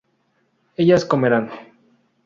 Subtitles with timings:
[0.77, 1.51] ellas comerán